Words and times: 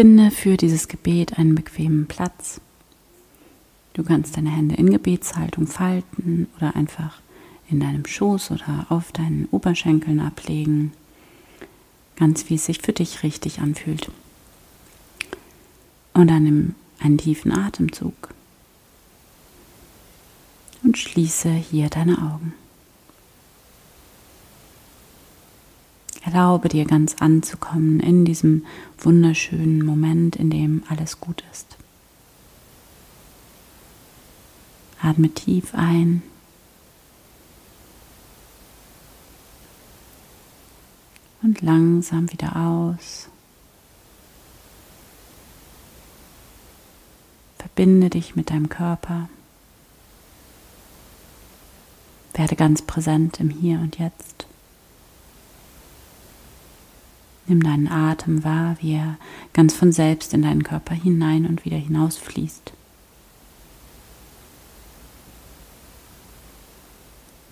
Finde 0.00 0.30
für 0.30 0.56
dieses 0.56 0.88
Gebet 0.88 1.38
einen 1.38 1.54
bequemen 1.54 2.06
Platz. 2.06 2.62
Du 3.92 4.02
kannst 4.02 4.34
deine 4.34 4.48
Hände 4.48 4.76
in 4.76 4.88
Gebetshaltung 4.88 5.66
falten 5.66 6.46
oder 6.56 6.74
einfach 6.74 7.20
in 7.68 7.80
deinem 7.80 8.06
Schoß 8.06 8.52
oder 8.52 8.86
auf 8.88 9.12
deinen 9.12 9.46
Oberschenkeln 9.50 10.20
ablegen. 10.20 10.92
Ganz 12.16 12.48
wie 12.48 12.54
es 12.54 12.64
sich 12.64 12.78
für 12.78 12.94
dich 12.94 13.22
richtig 13.24 13.60
anfühlt. 13.60 14.10
Und 16.14 16.28
dann 16.28 16.44
nimm 16.44 16.74
einen 16.98 17.18
tiefen 17.18 17.52
Atemzug 17.52 18.32
und 20.82 20.96
schließe 20.96 21.50
hier 21.50 21.90
deine 21.90 22.16
Augen. 22.16 22.54
Erlaube 26.32 26.68
dir 26.68 26.84
ganz 26.84 27.16
anzukommen 27.18 27.98
in 27.98 28.24
diesem 28.24 28.64
wunderschönen 28.98 29.84
Moment, 29.84 30.36
in 30.36 30.48
dem 30.48 30.84
alles 30.88 31.18
gut 31.18 31.42
ist. 31.50 31.76
Atme 35.02 35.28
tief 35.30 35.74
ein. 35.74 36.22
Und 41.42 41.62
langsam 41.62 42.30
wieder 42.30 42.54
aus. 42.54 43.28
Verbinde 47.58 48.08
dich 48.08 48.36
mit 48.36 48.50
deinem 48.50 48.68
Körper. 48.68 49.28
Werde 52.34 52.54
ganz 52.54 52.82
präsent 52.82 53.40
im 53.40 53.50
Hier 53.50 53.80
und 53.80 53.98
Jetzt. 53.98 54.39
Nimm 57.50 57.64
deinen 57.64 57.88
Atem 57.88 58.44
wahr, 58.44 58.76
wie 58.78 58.92
er 58.92 59.18
ganz 59.54 59.74
von 59.74 59.90
selbst 59.90 60.34
in 60.34 60.42
deinen 60.42 60.62
Körper 60.62 60.94
hinein 60.94 61.46
und 61.46 61.64
wieder 61.64 61.78
hinausfließt. 61.78 62.72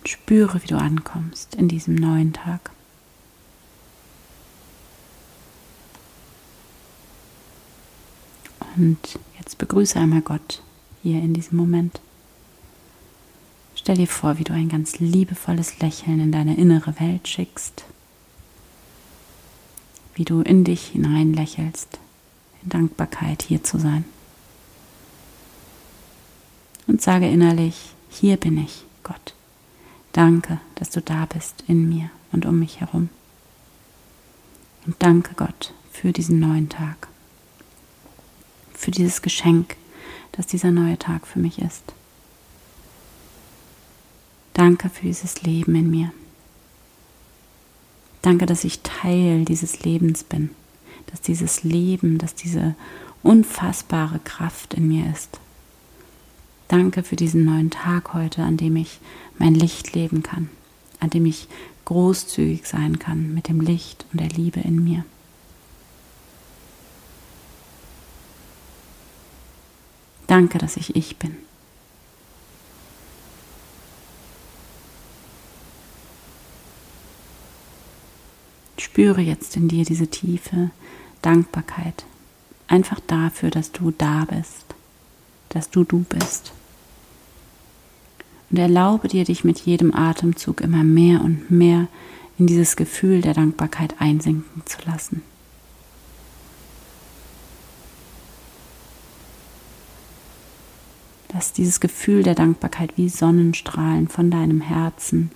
Spüre, 0.05 0.63
wie 0.63 0.67
du 0.67 0.77
ankommst 0.77 1.55
in 1.55 1.67
diesem 1.67 1.95
neuen 1.95 2.31
Tag. 2.31 2.71
Und 8.77 9.19
jetzt 9.37 9.57
begrüße 9.57 9.99
einmal 9.99 10.21
Gott 10.21 10.63
hier 11.03 11.21
in 11.21 11.33
diesem 11.33 11.57
Moment. 11.57 11.99
Stell 13.75 13.97
dir 13.97 14.07
vor, 14.07 14.37
wie 14.37 14.45
du 14.45 14.53
ein 14.53 14.69
ganz 14.69 14.99
liebevolles 14.99 15.79
Lächeln 15.79 16.21
in 16.21 16.31
deine 16.31 16.55
innere 16.55 16.97
Welt 17.01 17.27
schickst, 17.27 17.83
wie 20.19 20.25
du 20.25 20.41
in 20.41 20.65
dich 20.65 20.87
hinein 20.87 21.33
lächelst, 21.33 21.97
in 22.61 22.67
Dankbarkeit 22.67 23.41
hier 23.41 23.63
zu 23.63 23.79
sein. 23.79 24.03
Und 26.87 27.01
sage 27.01 27.29
innerlich, 27.29 27.93
hier 28.09 28.35
bin 28.35 28.57
ich, 28.57 28.83
Gott. 29.01 29.33
Danke, 30.11 30.59
dass 30.75 30.89
du 30.89 31.01
da 31.01 31.25
bist 31.25 31.63
in 31.69 31.87
mir 31.87 32.09
und 32.33 32.45
um 32.45 32.59
mich 32.59 32.81
herum. 32.81 33.07
Und 34.85 34.97
danke 34.99 35.35
Gott 35.35 35.73
für 35.89 36.11
diesen 36.11 36.41
neuen 36.41 36.67
Tag, 36.67 37.07
für 38.73 38.91
dieses 38.91 39.21
Geschenk, 39.21 39.77
das 40.33 40.47
dieser 40.47 40.71
neue 40.71 40.99
Tag 40.99 41.27
für 41.27 41.39
mich 41.39 41.59
ist. 41.59 41.93
Danke 44.53 44.89
für 44.89 45.03
dieses 45.03 45.43
Leben 45.43 45.75
in 45.75 45.89
mir. 45.89 46.11
Danke, 48.21 48.45
dass 48.45 48.63
ich 48.63 48.81
Teil 48.81 49.45
dieses 49.45 49.83
Lebens 49.83 50.23
bin, 50.23 50.49
dass 51.07 51.21
dieses 51.21 51.63
Leben, 51.63 52.17
dass 52.17 52.35
diese 52.35 52.75
unfassbare 53.23 54.19
Kraft 54.19 54.73
in 54.73 54.87
mir 54.87 55.09
ist. 55.11 55.39
Danke 56.67 57.03
für 57.03 57.15
diesen 57.15 57.45
neuen 57.45 57.71
Tag 57.71 58.13
heute, 58.13 58.43
an 58.43 58.57
dem 58.57 58.75
ich 58.75 58.99
mein 59.37 59.55
Licht 59.55 59.95
leben 59.95 60.21
kann, 60.21 60.49
an 60.99 61.09
dem 61.09 61.25
ich 61.25 61.47
großzügig 61.85 62.67
sein 62.67 62.99
kann 62.99 63.33
mit 63.33 63.47
dem 63.47 63.61
Licht 63.61 64.05
und 64.11 64.21
der 64.21 64.29
Liebe 64.29 64.59
in 64.59 64.83
mir. 64.83 65.03
Danke, 70.27 70.59
dass 70.59 70.77
ich 70.77 70.95
ich 70.95 71.17
bin. 71.17 71.35
Spüre 78.99 79.21
jetzt 79.21 79.55
in 79.55 79.69
dir 79.69 79.85
diese 79.85 80.07
tiefe 80.07 80.71
Dankbarkeit, 81.21 82.03
einfach 82.67 82.99
dafür, 83.07 83.49
dass 83.49 83.71
du 83.71 83.91
da 83.91 84.25
bist, 84.25 84.65
dass 85.47 85.69
du 85.69 85.85
du 85.85 85.99
bist. 85.99 86.51
Und 88.49 88.59
erlaube 88.59 89.07
dir, 89.07 89.23
dich 89.23 89.45
mit 89.45 89.59
jedem 89.59 89.95
Atemzug 89.95 90.59
immer 90.59 90.83
mehr 90.83 91.21
und 91.21 91.49
mehr 91.49 91.87
in 92.37 92.45
dieses 92.45 92.75
Gefühl 92.75 93.21
der 93.21 93.33
Dankbarkeit 93.33 93.95
einsinken 94.01 94.63
zu 94.65 94.79
lassen. 94.85 95.21
Lass 101.31 101.53
dieses 101.53 101.79
Gefühl 101.79 102.23
der 102.23 102.35
Dankbarkeit 102.35 102.97
wie 102.97 103.07
Sonnenstrahlen 103.07 104.09
von 104.09 104.29
deinem 104.29 104.59
Herzen 104.59 105.31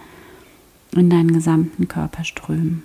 in 0.92 1.10
deinen 1.10 1.32
gesamten 1.32 1.88
Körper 1.88 2.26
strömen. 2.26 2.84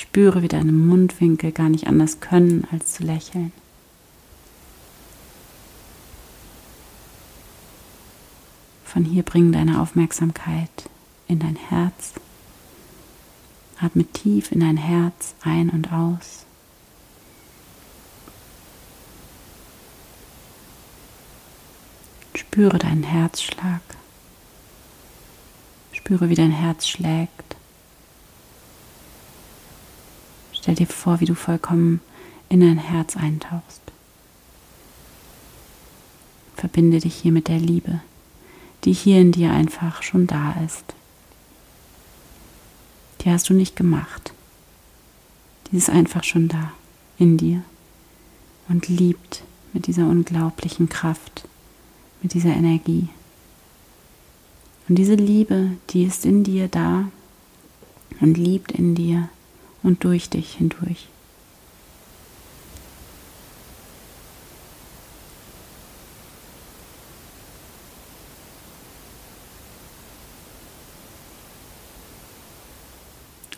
Spüre, 0.00 0.42
wie 0.42 0.48
deine 0.48 0.72
Mundwinkel 0.72 1.52
gar 1.52 1.68
nicht 1.68 1.86
anders 1.86 2.20
können, 2.20 2.66
als 2.72 2.94
zu 2.94 3.04
lächeln. 3.04 3.52
Von 8.82 9.04
hier 9.04 9.22
bring 9.22 9.52
deine 9.52 9.78
Aufmerksamkeit 9.78 10.88
in 11.28 11.38
dein 11.38 11.56
Herz. 11.56 12.14
Atme 13.78 14.06
tief 14.06 14.50
in 14.52 14.60
dein 14.60 14.78
Herz 14.78 15.34
ein 15.42 15.68
und 15.68 15.92
aus. 15.92 16.46
Spüre 22.34 22.78
deinen 22.78 23.02
Herzschlag. 23.02 23.82
Spüre, 25.92 26.30
wie 26.30 26.34
dein 26.34 26.52
Herz 26.52 26.88
schlägt. 26.88 27.59
Stell 30.60 30.74
dir 30.74 30.86
vor, 30.86 31.20
wie 31.20 31.26
du 31.26 31.34
vollkommen 31.34 32.00
in 32.48 32.60
dein 32.60 32.78
Herz 32.78 33.16
eintauchst. 33.16 33.80
Verbinde 36.54 37.00
dich 37.00 37.14
hier 37.14 37.32
mit 37.32 37.48
der 37.48 37.58
Liebe 37.58 38.00
die 38.84 38.92
hier 38.92 39.20
in 39.20 39.32
dir 39.32 39.50
einfach 39.50 40.02
schon 40.02 40.26
da 40.26 40.54
ist. 40.64 40.84
Die 43.20 43.30
hast 43.30 43.48
du 43.50 43.54
nicht 43.54 43.76
gemacht. 43.76 44.32
Die 45.70 45.76
ist 45.76 45.90
einfach 45.90 46.24
schon 46.24 46.48
da 46.48 46.72
in 47.18 47.36
dir 47.36 47.62
und 48.68 48.88
liebt 48.88 49.42
mit 49.72 49.86
dieser 49.86 50.06
unglaublichen 50.06 50.88
Kraft, 50.88 51.46
mit 52.22 52.34
dieser 52.34 52.50
Energie. 52.50 53.08
Und 54.88 54.96
diese 54.96 55.14
Liebe, 55.14 55.72
die 55.90 56.04
ist 56.04 56.24
in 56.24 56.42
dir 56.42 56.68
da 56.68 57.08
und 58.20 58.36
liebt 58.36 58.72
in 58.72 58.94
dir 58.94 59.28
und 59.82 60.04
durch 60.04 60.28
dich 60.30 60.54
hindurch. 60.54 61.08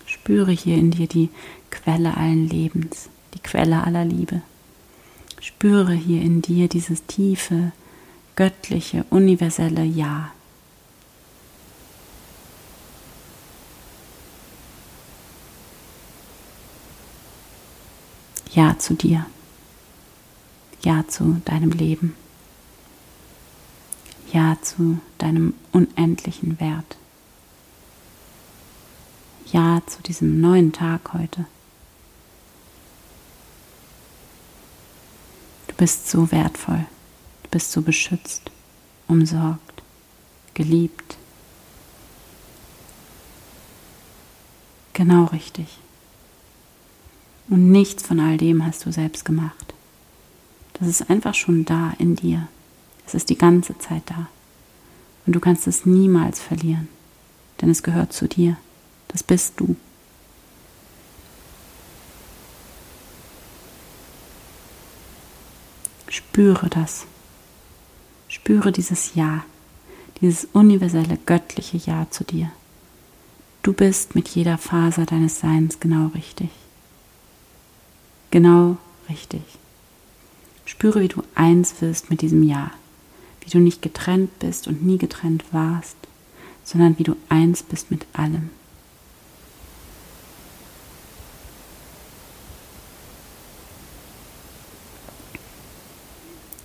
Spüre 0.06 0.52
hier 0.52 0.76
in 0.76 0.92
dir 0.92 1.08
die 1.08 1.30
Quelle 1.70 2.16
allen 2.16 2.48
Lebens, 2.48 3.08
die 3.34 3.40
Quelle 3.40 3.84
aller 3.84 4.04
Liebe. 4.04 4.42
Spüre 5.40 5.94
hier 5.94 6.22
in 6.22 6.42
dir 6.42 6.69
dieses 6.69 7.04
tiefe, 7.06 7.72
göttliche, 8.36 9.04
universelle 9.10 9.82
Ja. 9.82 10.32
Ja 18.54 18.78
zu 18.78 18.94
dir. 18.94 19.25
Ja 20.82 21.06
zu 21.08 21.40
deinem 21.44 21.70
Leben. 21.70 22.14
Ja 24.32 24.58
zu 24.60 24.99
deinem 25.19 25.54
unendlichen 25.72 26.60
Wert. 26.60 26.96
Ja 29.52 29.82
zu 29.87 30.02
diesem 30.02 30.40
neuen 30.40 30.72
Tag 30.72 31.12
heute. 31.14 31.46
Du 35.69 35.75
bist 35.76 36.08
so 36.08 36.31
wertvoll, 36.31 36.84
du 37.44 37.48
bist 37.50 37.72
so 37.72 37.81
beschützt, 37.82 38.50
umsorgt, 39.08 39.82
geliebt. 40.55 41.16
Genau 44.93 45.25
richtig. 45.25 45.78
Und 47.48 47.70
nichts 47.70 48.02
von 48.02 48.20
all 48.20 48.36
dem 48.36 48.64
hast 48.64 48.86
du 48.86 48.92
selbst 48.92 49.24
gemacht. 49.24 49.74
Das 50.74 50.88
ist 50.88 51.10
einfach 51.10 51.34
schon 51.34 51.64
da 51.64 51.92
in 51.98 52.16
dir. 52.16 52.48
Es 53.06 53.14
ist 53.14 53.30
die 53.30 53.38
ganze 53.38 53.76
Zeit 53.78 54.02
da. 54.06 54.28
Und 55.26 55.34
du 55.34 55.40
kannst 55.40 55.66
es 55.66 55.86
niemals 55.86 56.40
verlieren, 56.40 56.88
denn 57.60 57.70
es 57.70 57.82
gehört 57.82 58.12
zu 58.12 58.26
dir. 58.26 58.56
Das 59.08 59.22
bist 59.22 59.54
du. 59.58 59.76
Spüre 66.08 66.68
das. 66.68 67.06
Spüre 68.28 68.72
dieses 68.72 69.14
Ja, 69.14 69.44
dieses 70.20 70.46
universelle 70.52 71.18
göttliche 71.26 71.76
Ja 71.76 72.06
zu 72.10 72.24
dir. 72.24 72.50
Du 73.62 73.72
bist 73.72 74.14
mit 74.14 74.28
jeder 74.28 74.58
Faser 74.58 75.06
deines 75.06 75.38
Seins 75.40 75.78
genau 75.78 76.08
richtig. 76.08 76.50
Genau 78.32 78.79
richtig. 79.11 79.43
Spüre, 80.64 81.02
wie 81.02 81.08
du 81.08 81.23
eins 81.34 81.82
wirst 81.82 82.08
mit 82.08 82.23
diesem 82.23 82.43
Ja, 82.43 82.70
wie 83.43 83.50
du 83.50 83.58
nicht 83.58 83.82
getrennt 83.82 84.38
bist 84.38 84.67
und 84.67 84.82
nie 84.82 84.96
getrennt 84.96 85.44
warst, 85.52 85.96
sondern 86.64 86.99
wie 86.99 87.02
du 87.02 87.14
eins 87.29 87.62
bist 87.62 87.90
mit 87.90 88.06
allem. 88.14 88.49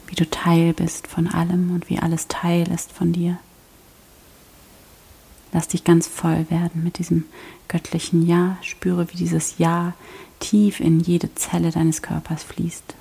Wie 0.07 0.15
du 0.15 0.29
Teil 0.29 0.71
bist 0.71 1.07
von 1.07 1.27
allem 1.27 1.71
und 1.71 1.89
wie 1.89 1.99
alles 1.99 2.29
Teil 2.29 2.71
ist 2.71 2.93
von 2.93 3.11
dir. 3.11 3.39
Lass 5.57 5.69
dich 5.69 5.83
ganz 5.83 6.05
voll 6.05 6.45
werden 6.51 6.83
mit 6.83 6.99
diesem 6.99 7.23
göttlichen 7.67 8.27
Ja. 8.27 8.59
Spüre, 8.61 9.11
wie 9.11 9.17
dieses 9.17 9.57
Ja 9.57 9.95
tief 10.39 10.79
in 10.79 10.99
jede 10.99 11.33
Zelle 11.33 11.71
deines 11.71 12.03
Körpers 12.03 12.43
fließt. 12.43 12.93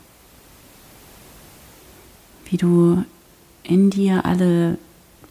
Wie 2.46 2.56
du 2.56 3.04
in 3.62 3.90
dir 3.90 4.24
alle 4.24 4.78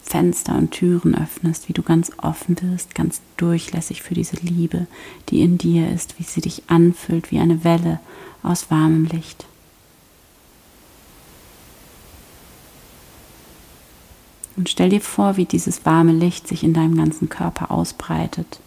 Fenster 0.00 0.54
und 0.54 0.70
Türen 0.70 1.20
öffnest, 1.20 1.68
wie 1.68 1.72
du 1.72 1.82
ganz 1.82 2.12
offen 2.18 2.56
wirst, 2.62 2.94
ganz 2.94 3.20
durchlässig 3.36 4.02
für 4.02 4.14
diese 4.14 4.36
Liebe, 4.36 4.86
die 5.28 5.40
in 5.40 5.58
dir 5.58 5.90
ist, 5.90 6.20
wie 6.20 6.22
sie 6.22 6.42
dich 6.42 6.62
anfüllt 6.68 7.32
wie 7.32 7.40
eine 7.40 7.64
Welle 7.64 7.98
aus 8.44 8.70
warmem 8.70 9.06
Licht. 9.06 9.46
Und 14.56 14.70
stell 14.70 14.88
dir 14.88 15.02
vor, 15.02 15.36
wie 15.36 15.44
dieses 15.44 15.84
warme 15.84 16.12
Licht 16.12 16.48
sich 16.48 16.64
in 16.64 16.72
deinem 16.72 16.96
ganzen 16.96 17.28
Körper 17.28 17.70
ausbreitet, 17.70 18.60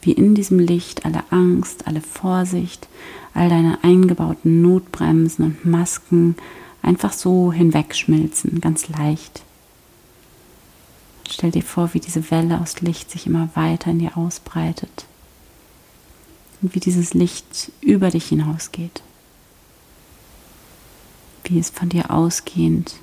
wie 0.00 0.12
in 0.12 0.34
diesem 0.34 0.58
Licht 0.58 1.04
alle 1.04 1.24
Angst, 1.30 1.86
alle 1.88 2.00
Vorsicht, 2.00 2.88
all 3.34 3.48
deine 3.48 3.82
eingebauten 3.82 4.62
Notbremsen 4.62 5.44
und 5.44 5.64
Masken 5.64 6.36
einfach 6.82 7.12
so 7.12 7.52
hinwegschmilzen, 7.52 8.60
ganz 8.60 8.88
leicht. 8.88 9.42
Stell 11.28 11.50
dir 11.50 11.62
vor, 11.62 11.94
wie 11.94 12.00
diese 12.00 12.30
Welle 12.30 12.60
aus 12.60 12.80
Licht 12.80 13.10
sich 13.10 13.26
immer 13.26 13.48
weiter 13.54 13.90
in 13.90 13.98
dir 13.98 14.16
ausbreitet. 14.16 15.06
Und 16.62 16.74
wie 16.74 16.80
dieses 16.80 17.12
Licht 17.12 17.72
über 17.80 18.10
dich 18.10 18.26
hinausgeht, 18.26 19.02
wie 21.44 21.58
es 21.58 21.70
von 21.70 21.88
dir 21.88 22.10
ausgehend 22.10 22.96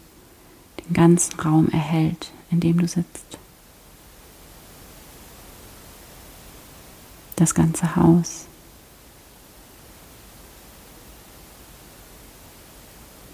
den 0.91 0.93
ganzen 0.93 1.39
Raum 1.39 1.69
erhält, 1.69 2.31
in 2.49 2.59
dem 2.59 2.79
du 2.79 2.87
sitzt. 2.87 3.37
Das 7.37 7.55
ganze 7.55 7.95
Haus. 7.95 8.45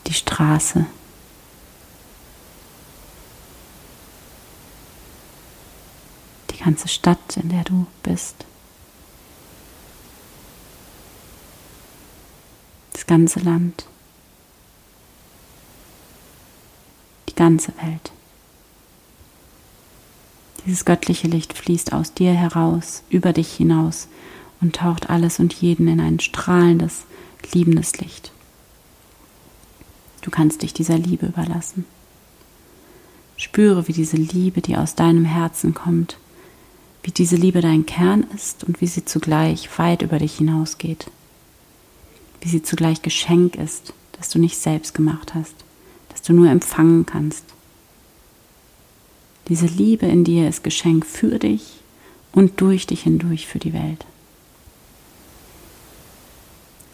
Die 0.06 0.14
Straße. 0.14 0.86
Die 6.52 6.58
ganze 6.58 6.88
Stadt, 6.88 7.38
in 7.38 7.50
der 7.50 7.64
du 7.64 7.88
bist. 8.04 8.46
Das 12.94 13.06
ganze 13.06 13.40
Land. 13.40 13.88
Ganze 17.38 17.72
Welt. 17.82 18.12
Dieses 20.66 20.84
göttliche 20.84 21.28
Licht 21.28 21.54
fließt 21.54 21.94
aus 21.94 22.14
dir 22.14 22.34
heraus, 22.34 23.04
über 23.10 23.32
dich 23.32 23.54
hinaus 23.54 24.10
und 24.60 24.76
taucht 24.76 25.10
alles 25.10 25.40
und 25.40 25.54
jeden 25.54 25.88
in 25.88 26.02
ein 26.02 26.20
strahlendes, 26.20 27.06
liebendes 27.54 27.98
Licht. 28.00 28.34
Du 30.22 30.30
kannst 30.30 30.62
dich 30.62 30.74
dieser 30.74 30.98
Liebe 30.98 31.28
überlassen. 31.28 31.86
Spüre, 33.38 33.88
wie 33.88 33.94
diese 33.94 34.18
Liebe, 34.18 34.60
die 34.60 34.76
aus 34.76 34.96
deinem 34.96 35.24
Herzen 35.24 35.74
kommt, 35.74 36.18
wie 37.04 37.12
diese 37.12 37.38
Liebe 37.38 37.62
dein 37.62 37.86
Kern 37.86 38.26
ist 38.36 38.66
und 38.66 38.82
wie 38.82 38.88
sie 38.88 39.06
zugleich 39.06 39.70
weit 39.80 40.02
über 40.02 40.20
dich 40.20 40.36
hinausgeht. 40.36 41.10
Wie 42.42 42.50
sie 42.50 42.64
zugleich 42.64 43.02
Geschenk 43.04 43.56
ist, 43.56 43.94
das 44.14 44.28
du 44.30 44.40
nicht 44.40 44.58
selbst 44.58 44.94
gemacht 44.94 45.34
hast 45.34 45.67
du 46.28 46.34
nur 46.34 46.50
empfangen 46.50 47.06
kannst. 47.06 47.46
Diese 49.48 49.66
Liebe 49.66 50.06
in 50.06 50.24
dir 50.24 50.48
ist 50.48 50.64
Geschenk 50.64 51.06
für 51.06 51.40
dich 51.40 51.80
und 52.34 52.60
durch 52.60 52.86
dich 52.86 53.04
hindurch 53.04 53.48
für 53.48 53.60
die 53.60 53.74
Welt. 53.74 54.06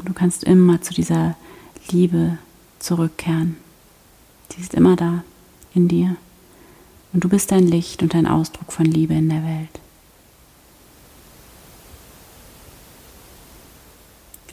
Du 0.05 0.13
kannst 0.13 0.43
immer 0.43 0.81
zu 0.81 0.93
dieser 0.93 1.35
Liebe 1.89 2.37
zurückkehren. 2.79 3.57
Sie 4.53 4.61
ist 4.61 4.73
immer 4.73 4.95
da 4.95 5.23
in 5.73 5.87
dir. 5.87 6.17
Und 7.13 7.23
du 7.23 7.29
bist 7.29 7.53
ein 7.53 7.67
Licht 7.67 8.03
und 8.03 8.13
ein 8.15 8.27
Ausdruck 8.27 8.71
von 8.71 8.85
Liebe 8.85 9.13
in 9.13 9.29
der 9.29 9.43
Welt. 9.43 9.79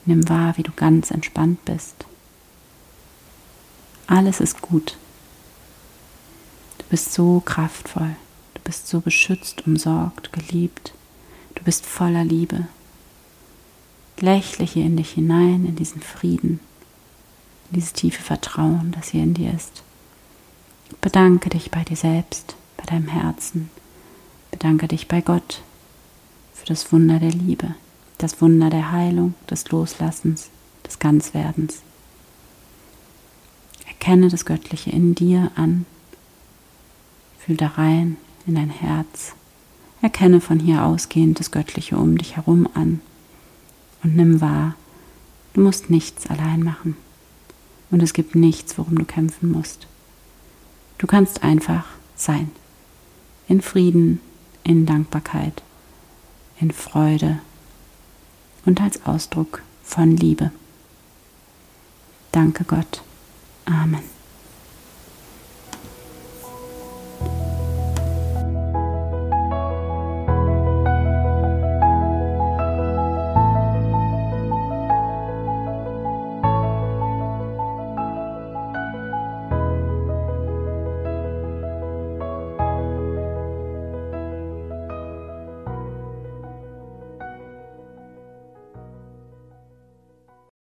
Nimm 0.07 0.29
wahr, 0.29 0.57
wie 0.57 0.63
du 0.63 0.73
ganz 0.73 1.11
entspannt 1.11 1.65
bist. 1.65 2.07
Alles 4.11 4.41
ist 4.41 4.61
gut. 4.61 4.97
Du 6.79 6.85
bist 6.91 7.13
so 7.13 7.39
kraftvoll. 7.45 8.17
Du 8.55 8.61
bist 8.65 8.89
so 8.89 8.99
beschützt, 8.99 9.69
umsorgt, 9.69 10.33
geliebt. 10.33 10.95
Du 11.55 11.63
bist 11.63 11.87
voller 11.87 12.25
Liebe. 12.25 12.67
Lächle 14.19 14.67
hier 14.67 14.85
in 14.85 14.97
dich 14.97 15.13
hinein, 15.13 15.65
in 15.65 15.77
diesen 15.77 16.03
Frieden, 16.03 16.59
in 17.69 17.77
dieses 17.77 17.93
tiefe 17.93 18.21
Vertrauen, 18.21 18.93
das 18.99 19.11
hier 19.11 19.23
in 19.23 19.35
dir 19.35 19.55
ist. 19.55 19.85
Bedanke 21.01 21.49
dich 21.49 21.71
bei 21.71 21.85
dir 21.85 21.97
selbst, 21.97 22.57
bei 22.79 22.87
deinem 22.87 23.07
Herzen. 23.07 23.71
Bedanke 24.51 24.89
dich 24.89 25.07
bei 25.07 25.21
Gott 25.21 25.63
für 26.53 26.67
das 26.67 26.93
Wunder 26.93 27.21
der 27.21 27.31
Liebe, 27.31 27.77
das 28.19 28.41
Wunder 28.43 28.71
der 28.71 28.91
Heilung, 28.91 29.35
des 29.49 29.71
Loslassens, 29.71 30.51
des 30.85 30.99
Ganzwerdens. 30.99 31.83
Erkenne 34.01 34.31
das 34.31 34.47
Göttliche 34.47 34.89
in 34.89 35.15
dir 35.15 35.51
an. 35.57 35.85
Fühl 37.39 37.59
da 37.59 37.67
rein 37.67 38.17
in 38.47 38.55
dein 38.55 38.71
Herz. 38.71 39.35
Erkenne 40.01 40.41
von 40.41 40.59
hier 40.59 40.87
ausgehend 40.87 41.39
das 41.39 41.51
Göttliche 41.51 41.99
um 41.99 42.17
dich 42.17 42.37
herum 42.37 42.67
an. 42.73 43.03
Und 44.03 44.17
nimm 44.17 44.41
wahr, 44.41 44.75
du 45.53 45.61
musst 45.61 45.91
nichts 45.91 46.27
allein 46.29 46.63
machen. 46.63 46.97
Und 47.91 48.03
es 48.03 48.15
gibt 48.15 48.35
nichts, 48.35 48.79
worum 48.79 48.97
du 48.97 49.05
kämpfen 49.05 49.53
musst. 49.53 49.87
Du 50.97 51.07
kannst 51.07 51.43
einfach 51.43 51.85
sein. 52.17 52.51
In 53.49 53.61
Frieden, 53.61 54.23
in 54.65 54.87
Dankbarkeit, 54.87 55.63
in 56.59 56.71
Freude 56.71 57.39
und 58.65 58.81
als 58.81 59.05
Ausdruck 59.05 59.61
von 59.85 60.17
Liebe. 60.17 60.53
Danke 62.33 62.65
Gott. 62.65 63.03
Amen. 63.69 64.20